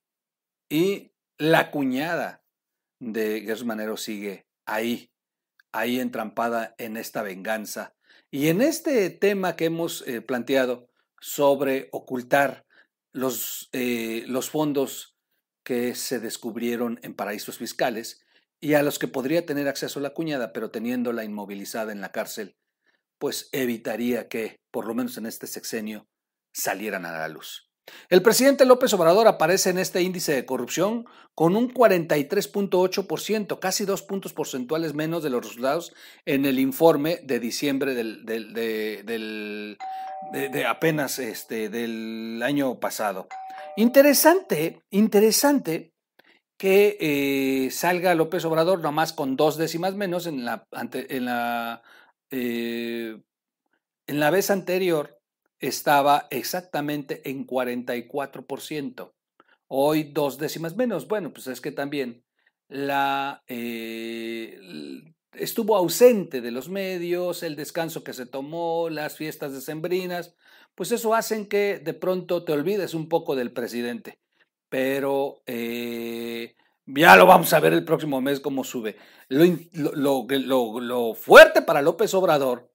y 0.69 1.11
la 1.37 1.71
cuñada 1.71 2.43
de 2.99 3.41
Gers 3.41 3.63
Manero 3.63 3.97
sigue 3.97 4.47
ahí, 4.65 5.11
ahí 5.71 5.99
entrampada 5.99 6.75
en 6.77 6.97
esta 6.97 7.21
venganza. 7.21 7.95
Y 8.31 8.47
en 8.47 8.61
este 8.61 9.09
tema 9.09 9.55
que 9.55 9.65
hemos 9.65 10.07
eh, 10.07 10.21
planteado 10.21 10.89
sobre 11.19 11.89
ocultar 11.91 12.65
los, 13.11 13.69
eh, 13.73 14.23
los 14.27 14.49
fondos 14.49 15.15
que 15.69 15.93
se 15.93 16.19
descubrieron 16.19 16.99
en 17.03 17.13
paraísos 17.13 17.59
fiscales 17.59 18.25
y 18.59 18.73
a 18.73 18.81
los 18.81 18.97
que 18.97 19.07
podría 19.07 19.45
tener 19.45 19.67
acceso 19.67 19.99
la 19.99 20.15
cuñada, 20.15 20.51
pero 20.51 20.71
teniéndola 20.71 21.23
inmovilizada 21.23 21.91
en 21.91 22.01
la 22.01 22.11
cárcel, 22.11 22.55
pues 23.19 23.49
evitaría 23.51 24.27
que, 24.29 24.55
por 24.71 24.87
lo 24.87 24.95
menos 24.95 25.19
en 25.19 25.27
este 25.27 25.45
sexenio, 25.45 26.07
salieran 26.55 27.05
a 27.05 27.11
la 27.11 27.27
luz. 27.27 27.69
El 28.09 28.23
presidente 28.23 28.65
López 28.65 28.91
Obrador 28.95 29.27
aparece 29.27 29.69
en 29.69 29.77
este 29.77 30.01
índice 30.01 30.33
de 30.33 30.47
corrupción 30.47 31.05
con 31.35 31.55
un 31.55 31.71
43.8%, 31.71 33.59
casi 33.59 33.85
dos 33.85 34.01
puntos 34.01 34.33
porcentuales 34.33 34.95
menos 34.95 35.21
de 35.21 35.29
los 35.29 35.45
resultados 35.45 35.93
en 36.25 36.47
el 36.47 36.57
informe 36.57 37.19
de 37.21 37.39
diciembre 37.39 37.93
del, 37.93 38.25
de, 38.25 39.77
apenas 40.67 41.19
este, 41.19 41.69
del 41.69 42.41
año 42.43 42.79
pasado. 42.79 43.27
Interesante, 43.75 44.81
interesante 44.89 45.93
que 46.57 46.97
eh, 46.99 47.71
salga 47.71 48.15
López 48.15 48.43
Obrador 48.43 48.81
nomás 48.81 49.13
con 49.13 49.37
dos 49.37 49.55
décimas 49.55 49.95
menos 49.95 50.27
en 50.27 50.43
la, 50.43 50.67
en 50.73 51.25
la, 51.25 51.81
eh, 52.31 53.17
en 54.07 54.19
la 54.19 54.29
vez 54.29 54.51
anterior 54.51 55.21
estaba 55.59 56.27
exactamente 56.29 57.29
en 57.29 57.47
44%. 57.47 59.13
Hoy 59.67 60.03
dos 60.03 60.37
décimas 60.37 60.75
menos. 60.75 61.07
Bueno, 61.07 61.31
pues 61.31 61.47
es 61.47 61.61
que 61.61 61.71
también 61.71 62.25
la, 62.67 63.43
eh, 63.47 64.59
estuvo 65.33 65.75
ausente 65.75 66.41
de 66.41 66.51
los 66.51 66.69
medios, 66.69 67.43
el 67.43 67.55
descanso 67.55 68.03
que 68.03 68.13
se 68.13 68.25
tomó, 68.25 68.89
las 68.89 69.15
fiestas 69.15 69.53
decembrinas, 69.53 70.35
pues 70.79 70.93
eso 70.93 71.13
hacen 71.13 71.45
que 71.45 71.77
de 71.83 71.93
pronto 71.93 72.45
te 72.45 72.53
olvides 72.53 72.93
un 72.93 73.09
poco 73.09 73.35
del 73.35 73.51
presidente. 73.51 74.21
Pero 74.69 75.41
eh, 75.45 76.55
ya 76.85 77.17
lo 77.17 77.25
vamos 77.25 77.51
a 77.51 77.59
ver 77.59 77.73
el 77.73 77.83
próximo 77.83 78.21
mes 78.21 78.39
cómo 78.39 78.63
sube. 78.63 78.95
Lo, 79.27 79.43
lo, 79.73 80.79
lo 80.79 81.13
fuerte 81.15 81.61
para 81.61 81.81
López 81.81 82.13
Obrador 82.13 82.71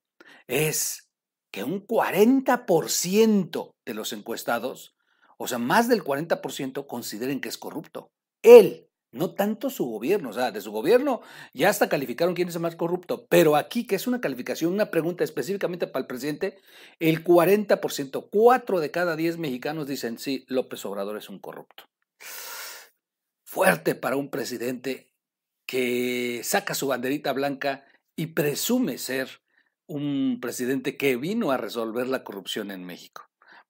es 0.46 1.11
que 1.50 1.64
un 1.64 1.87
40% 1.87 3.70
de 3.87 3.94
los 3.94 4.12
encuestados, 4.12 4.94
o 5.38 5.49
sea, 5.49 5.56
más 5.56 5.88
del 5.88 6.04
40%, 6.04 6.87
consideren 6.87 7.40
que 7.40 7.49
es 7.49 7.56
corrupto. 7.56 8.11
Él, 8.42 8.90
no 9.14 9.33
tanto 9.33 9.71
su 9.71 9.87
gobierno, 9.87 10.30
o 10.30 10.33
sea, 10.33 10.50
de 10.50 10.61
su 10.61 10.73
gobierno 10.73 11.23
ya 11.52 11.71
hasta 11.71 11.88
calificaron 11.88 12.35
quién 12.35 12.49
es 12.49 12.56
el 12.56 12.62
más 12.62 12.76
corrupto, 12.76 13.26
pero 13.28 13.56
aquí, 13.56 13.87
que 13.87 13.94
es 13.94 14.06
una 14.06 14.21
calificación, 14.21 14.73
una 14.73 14.90
pregunta 14.90 15.25
específicamente 15.25 15.87
para 15.87 16.00
el 16.02 16.06
presidente, 16.06 16.59
el 16.99 17.25
40%, 17.25 18.28
4 18.30 18.80
de 18.80 18.90
cada 18.90 19.16
10 19.16 19.38
mexicanos 19.38 19.87
dicen, 19.87 20.18
sí, 20.18 20.44
López 20.49 20.85
Obrador 20.85 21.16
es 21.16 21.28
un 21.28 21.38
corrupto. 21.38 21.85
Fuerte 23.44 23.94
para 23.94 24.16
un 24.16 24.30
presidente 24.30 25.12
que 25.66 26.40
saca 26.42 26.75
su 26.75 26.88
banderita 26.88 27.33
blanca 27.33 27.85
y 28.16 28.26
presume 28.28 28.99
ser 28.99 29.42
un 29.87 30.38
presidente 30.40 30.97
que 30.97 31.16
vino 31.16 31.52
a 31.52 31.56
resolver 31.56 32.09
la 32.09 32.25
corrupción 32.25 32.71
en 32.71 32.85
México. 32.85 33.23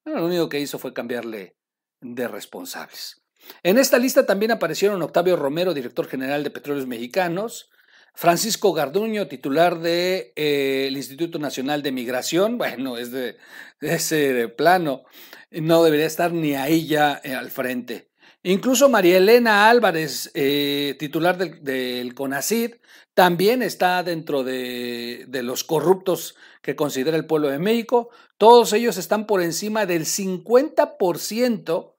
Bueno, 0.05 0.21
lo 0.21 0.27
único 0.27 0.49
que 0.49 0.61
hizo 0.61 0.79
fue 0.79 0.95
cambiarle 0.95 1.57
de 2.01 2.29
responsables. 2.29 3.24
En 3.63 3.79
esta 3.79 3.99
lista 3.99 4.27
también 4.27 4.53
aparecieron 4.53 5.01
Octavio 5.03 5.37
Romero, 5.37 5.75
director 5.75 6.07
general 6.07 6.45
de 6.45 6.51
Petróleos 6.51 6.87
Mexicanos, 6.87 7.71
Francisco 8.15 8.73
Garduño, 8.73 9.27
titular 9.27 9.75
del 9.75 9.83
de, 9.83 10.33
eh, 10.37 10.91
Instituto 10.93 11.39
Nacional 11.39 11.83
de 11.83 11.93
Migración, 11.93 12.59
bueno, 12.59 12.97
es 12.97 13.11
de, 13.11 13.37
ese 13.81 14.49
plano, 14.49 15.05
no 15.51 15.83
debería 15.83 16.07
estar 16.07 16.33
ni 16.33 16.55
ahí 16.55 16.87
ya 16.87 17.21
eh, 17.25 17.35
al 17.35 17.51
frente. 17.51 18.09
Incluso 18.43 18.89
María 18.89 19.17
Elena 19.17 19.69
Álvarez, 19.69 20.31
eh, 20.35 20.97
titular 20.99 21.39
del, 21.39 21.65
del, 21.65 22.15
CONACID, 22.15 22.75
también 23.15 23.63
está 23.63 24.03
dentro 24.03 24.45
de, 24.45 25.25
de, 25.29 25.43
los 25.43 25.65
corruptos 25.65 26.37
que 26.61 26.77
considera 26.77 27.17
el 27.17 27.27
pueblo 27.27 27.49
de 27.49 27.59
México. 27.59 28.11
Todos 28.37 28.75
ellos 28.75 28.99
están 28.99 29.27
por 29.27 29.41
encima 29.41 29.87
del 29.87 30.05
50% 30.05 31.94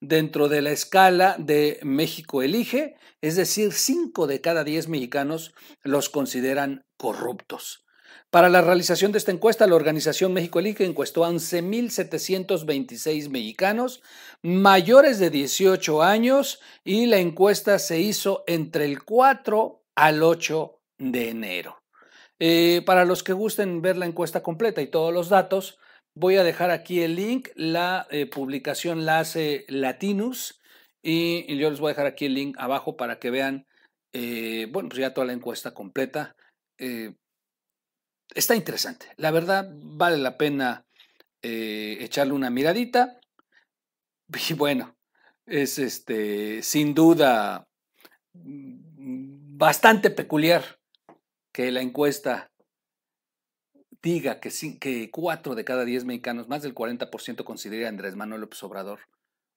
dentro 0.00 0.48
de 0.48 0.62
la 0.62 0.70
escala 0.70 1.36
de 1.38 1.78
México 1.82 2.42
Elige, 2.42 2.96
es 3.20 3.36
decir, 3.36 3.72
5 3.72 4.26
de 4.26 4.40
cada 4.40 4.64
10 4.64 4.88
mexicanos 4.88 5.54
los 5.82 6.08
consideran 6.08 6.86
corruptos. 6.96 7.84
Para 8.30 8.48
la 8.50 8.60
realización 8.60 9.12
de 9.12 9.18
esta 9.18 9.32
encuesta, 9.32 9.66
la 9.66 9.74
organización 9.74 10.34
México 10.34 10.58
Elige 10.58 10.84
encuestó 10.84 11.24
a 11.24 11.30
11.726 11.30 13.30
mexicanos 13.30 14.02
mayores 14.42 15.18
de 15.18 15.30
18 15.30 16.02
años 16.02 16.60
y 16.84 17.06
la 17.06 17.16
encuesta 17.18 17.78
se 17.78 18.00
hizo 18.00 18.44
entre 18.46 18.84
el 18.84 19.02
4 19.02 19.82
al 19.94 20.22
8 20.22 20.78
de 20.98 21.30
enero. 21.30 21.78
Eh, 22.38 22.82
para 22.84 23.04
los 23.04 23.22
que 23.22 23.32
gusten 23.32 23.82
ver 23.82 23.96
la 23.96 24.06
encuesta 24.06 24.42
completa 24.42 24.82
y 24.82 24.88
todos 24.88 25.12
los 25.12 25.30
datos, 25.30 25.78
voy 26.14 26.36
a 26.36 26.44
dejar 26.44 26.70
aquí 26.70 27.02
el 27.02 27.16
link. 27.16 27.48
La 27.54 28.06
eh, 28.10 28.26
publicación 28.26 29.04
la 29.06 29.20
hace 29.20 29.64
Latinus 29.68 30.60
y, 31.02 31.56
yo 31.56 31.70
les 31.70 31.80
voy 31.80 31.88
a 31.88 31.94
dejar 31.94 32.06
aquí 32.06 32.26
el 32.26 32.34
link 32.34 32.56
abajo 32.58 32.96
para 32.96 33.18
que 33.18 33.30
vean, 33.30 33.66
eh, 34.12 34.66
bueno, 34.70 34.88
pues 34.88 35.00
ya 35.00 35.14
toda 35.14 35.26
la 35.26 35.32
encuesta 35.32 35.74
completa. 35.74 36.36
está 38.34 38.54
interesante. 38.54 39.06
La 39.16 39.30
verdad, 39.30 39.68
vale 39.72 40.18
la 40.18 40.36
pena 40.36 40.84
echarle 41.42 42.32
una 42.32 42.50
miradita. 42.50 43.20
Y 44.50 44.52
bueno, 44.52 44.98
es 45.48 45.78
este, 45.78 46.62
sin 46.62 46.94
duda 46.94 47.66
mm, 48.34 49.56
bastante 49.56 50.10
peculiar 50.10 50.78
que 51.52 51.70
la 51.72 51.80
encuesta 51.80 52.47
diga 54.02 54.40
que, 54.40 54.50
que 54.78 55.10
cuatro 55.10 55.54
de 55.54 55.64
cada 55.64 55.84
diez 55.84 56.04
mexicanos, 56.04 56.48
más 56.48 56.62
del 56.62 56.74
40%, 56.74 57.44
considera 57.44 57.86
a 57.86 57.88
Andrés 57.90 58.16
Manuel 58.16 58.42
López 58.42 58.62
Obrador 58.62 59.00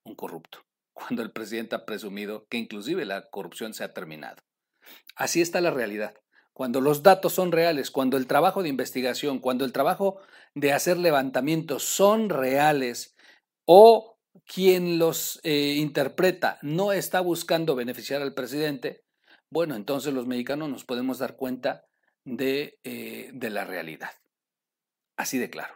un 0.04 0.14
corrupto, 0.14 0.64
cuando 0.92 1.22
el 1.22 1.32
presidente 1.32 1.76
ha 1.76 1.84
presumido 1.84 2.46
que 2.48 2.58
inclusive 2.58 3.04
la 3.04 3.28
corrupción 3.30 3.74
se 3.74 3.84
ha 3.84 3.92
terminado. 3.92 4.42
Así 5.14 5.40
está 5.40 5.60
la 5.60 5.70
realidad. 5.70 6.14
Cuando 6.52 6.80
los 6.80 7.02
datos 7.02 7.32
son 7.32 7.50
reales, 7.50 7.90
cuando 7.90 8.16
el 8.16 8.26
trabajo 8.26 8.62
de 8.62 8.68
investigación, 8.68 9.38
cuando 9.38 9.64
el 9.64 9.72
trabajo 9.72 10.20
de 10.54 10.72
hacer 10.72 10.98
levantamientos 10.98 11.82
son 11.82 12.28
reales 12.28 13.14
o 13.64 14.18
quien 14.44 14.98
los 14.98 15.40
eh, 15.44 15.76
interpreta 15.78 16.58
no 16.62 16.92
está 16.92 17.20
buscando 17.20 17.74
beneficiar 17.74 18.20
al 18.20 18.34
presidente, 18.34 19.02
bueno, 19.50 19.76
entonces 19.76 20.12
los 20.12 20.26
mexicanos 20.26 20.68
nos 20.68 20.84
podemos 20.84 21.18
dar 21.18 21.36
cuenta 21.36 21.86
eh, 22.24 23.30
de, 23.32 23.50
la 23.50 23.64
realidad. 23.64 24.10
Así 25.16 25.38
de 25.38 25.50
claro. 25.50 25.74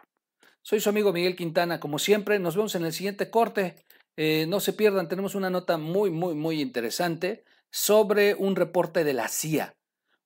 Soy 0.61 0.79
su 0.79 0.89
amigo 0.89 1.13
Miguel 1.13 1.35
Quintana. 1.35 1.79
Como 1.79 1.99
siempre, 1.99 2.39
nos 2.39 2.55
vemos 2.55 2.75
en 2.75 2.85
el 2.85 2.93
siguiente 2.93 3.29
corte. 3.29 3.75
Eh, 4.17 4.45
no 4.47 4.59
se 4.59 4.73
pierdan, 4.73 5.07
tenemos 5.07 5.35
una 5.35 5.49
nota 5.49 5.77
muy, 5.77 6.09
muy, 6.09 6.35
muy 6.35 6.61
interesante 6.61 7.43
sobre 7.71 8.35
un 8.35 8.55
reporte 8.55 9.03
de 9.03 9.13
la 9.13 9.27
CIA. 9.27 9.75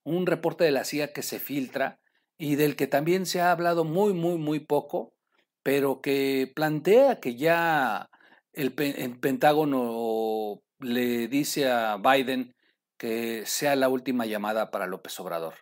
Un 0.03 0.25
reporte 0.25 0.63
de 0.63 0.71
la 0.71 0.83
CIA 0.83 1.13
que 1.13 1.21
se 1.21 1.39
filtra 1.39 1.99
y 2.37 2.55
del 2.55 2.75
que 2.75 2.87
también 2.87 3.25
se 3.25 3.41
ha 3.41 3.51
hablado 3.51 3.83
muy, 3.83 4.13
muy, 4.13 4.37
muy 4.37 4.59
poco, 4.59 5.13
pero 5.61 6.01
que 6.01 6.51
plantea 6.55 7.19
que 7.19 7.35
ya 7.35 8.09
el, 8.53 8.73
el 8.77 9.19
Pentágono 9.19 10.63
le 10.79 11.27
dice 11.27 11.69
a 11.69 11.97
Biden 11.97 12.55
que 12.97 13.45
sea 13.45 13.75
la 13.75 13.89
última 13.89 14.25
llamada 14.25 14.71
para 14.71 14.87
López 14.87 15.19
Obrador 15.19 15.55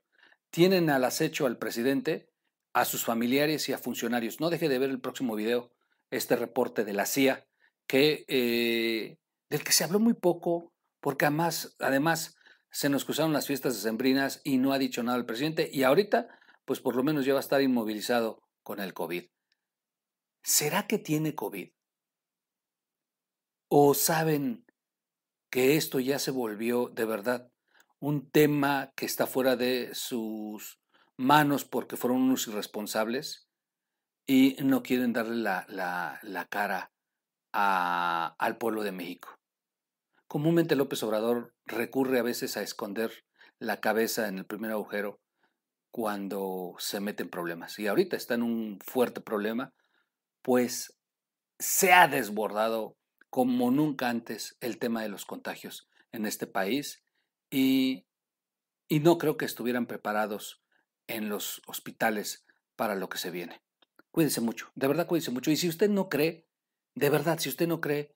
tienen 0.49 0.89
al 0.89 1.03
acecho 1.03 1.45
al 1.45 1.57
presidente, 1.57 2.28
a 2.79 2.85
sus 2.85 3.03
familiares 3.03 3.67
y 3.69 3.73
a 3.73 3.77
funcionarios. 3.77 4.39
No 4.39 4.49
deje 4.49 4.69
de 4.69 4.79
ver 4.79 4.89
el 4.89 5.01
próximo 5.01 5.35
video, 5.35 5.71
este 6.11 6.35
reporte 6.35 6.85
de 6.85 6.93
la 6.93 7.05
CIA, 7.05 7.45
que, 7.87 8.25
eh, 8.27 9.17
del 9.49 9.63
que 9.63 9.71
se 9.71 9.83
habló 9.83 9.99
muy 9.99 10.13
poco, 10.13 10.71
porque 11.01 11.25
además, 11.25 11.75
además 11.79 12.37
se 12.71 12.89
nos 12.89 13.05
cruzaron 13.05 13.33
las 13.33 13.47
fiestas 13.47 13.75
decembrinas 13.75 14.41
y 14.43 14.57
no 14.57 14.73
ha 14.73 14.79
dicho 14.79 15.03
nada 15.03 15.17
el 15.17 15.25
presidente, 15.25 15.69
y 15.71 15.83
ahorita, 15.83 16.29
pues 16.65 16.79
por 16.79 16.95
lo 16.95 17.03
menos 17.03 17.25
ya 17.25 17.33
va 17.33 17.39
a 17.39 17.41
estar 17.41 17.61
inmovilizado 17.61 18.41
con 18.63 18.79
el 18.79 18.93
COVID. 18.93 19.25
¿Será 20.43 20.87
que 20.87 20.99
tiene 20.99 21.35
COVID? 21.35 21.69
¿O 23.67 23.93
saben 23.93 24.65
que 25.49 25.75
esto 25.75 25.99
ya 25.99 26.19
se 26.19 26.31
volvió 26.31 26.89
de 26.89 27.05
verdad 27.05 27.51
un 27.99 28.29
tema 28.29 28.93
que 28.95 29.05
está 29.05 29.27
fuera 29.27 29.55
de 29.55 29.93
sus 29.93 30.79
manos 31.19 31.65
porque 31.65 31.97
fueron 31.97 32.21
unos 32.21 32.47
irresponsables 32.47 33.49
y 34.25 34.55
no 34.63 34.81
quieren 34.83 35.11
darle 35.11 35.35
la, 35.35 36.47
cara 36.49 36.93
al 37.51 38.57
pueblo 38.57 38.83
de 38.83 38.93
México. 38.93 39.37
Comúnmente 40.27 40.77
López 40.77 41.03
Obrador 41.03 41.53
recurre 41.65 42.19
a 42.19 42.23
veces 42.23 42.55
a 42.55 42.61
esconder 42.61 43.25
la 43.59 43.81
cabeza 43.81 44.29
en 44.29 44.37
el 44.37 44.45
primer 44.45 44.71
agujero 44.71 45.19
cuando 45.91 46.75
se 46.77 47.01
mete 47.01 47.23
en 47.23 47.29
problemas. 47.29 47.77
Y 47.79 47.87
ahorita 47.87 48.15
está 48.15 48.35
en 48.35 48.43
un 48.43 48.79
fuerte 48.79 49.19
problema, 49.19 49.73
pues 50.41 50.97
se 51.57 51.91
ha 51.91 52.07
desbordado 52.07 52.95
como 53.29 53.71
nunca 53.71 54.07
antes 54.07 54.55
el 54.61 54.77
tema 54.77 55.01
de 55.01 55.09
los 55.09 55.25
contagios 55.25 55.89
en 56.13 56.25
este 56.25 56.47
país 56.47 57.03
y, 57.51 58.05
no 58.89 59.17
creo 59.17 59.35
que 59.35 59.45
estuvieran 59.45 59.85
preparados 59.85 60.61
en 61.09 61.27
los 61.27 61.61
hospitales 61.67 62.45
para 62.75 62.95
lo 62.95 63.09
que 63.09 63.17
se 63.17 63.31
viene. 63.31 63.61
Cuídese 64.11 64.41
mucho, 64.41 64.71
de 64.75 64.87
verdad 64.87 65.07
cuídese 65.07 65.31
mucho. 65.31 65.51
Y 65.51 65.57
si 65.57 65.67
usted 65.67 65.89
no 65.89 66.07
cree, 66.07 66.45
de 66.95 67.09
verdad, 67.09 67.39
si 67.39 67.49
usted 67.49 67.67
no 67.67 67.81
cree, 67.81 68.15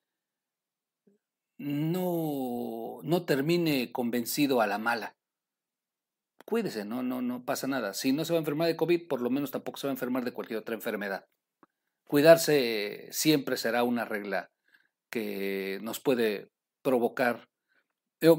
no, 1.57 2.99
no 3.03 3.25
termine 3.25 3.91
convencido 3.91 4.61
a 4.61 4.67
la 4.67 4.77
mala. 4.77 5.15
Cuídese, 6.45 6.85
no, 6.85 7.03
no, 7.03 7.21
no 7.21 7.43
pasa 7.45 7.67
nada. 7.67 7.93
Si 7.93 8.11
no 8.11 8.25
se 8.25 8.33
va 8.33 8.39
a 8.39 8.41
enfermar 8.41 8.67
de 8.67 8.75
COVID, 8.75 9.07
por 9.07 9.21
lo 9.21 9.29
menos 9.29 9.51
tampoco 9.51 9.77
se 9.77 9.87
va 9.87 9.91
a 9.91 9.95
enfermar 9.95 10.23
de 10.23 10.33
cualquier 10.33 10.59
otra 10.59 10.75
enfermedad. 10.75 11.25
Cuidarse 12.05 13.07
siempre 13.11 13.57
será 13.57 13.83
una 13.83 14.05
regla 14.05 14.51
que 15.09 15.79
nos 15.81 15.99
puede 15.99 16.51
provocar 16.81 17.47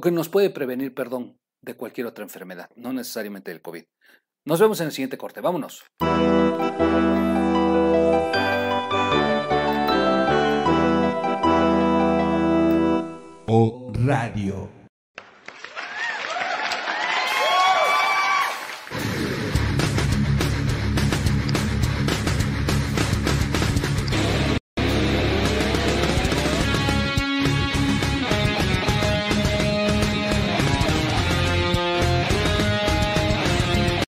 que 0.02 0.10
nos 0.10 0.28
puede 0.28 0.50
prevenir, 0.50 0.94
perdón, 0.94 1.38
de 1.60 1.74
cualquier 1.74 2.06
otra 2.06 2.24
enfermedad, 2.24 2.70
no 2.74 2.92
necesariamente 2.92 3.50
del 3.50 3.60
COVID. 3.60 3.84
Nos 4.46 4.60
vemos 4.60 4.78
en 4.80 4.88
el 4.88 4.92
siguiente 4.92 5.16
corte, 5.16 5.40
vámonos. 5.40 5.84
O 13.46 13.92
Radio. 13.94 14.83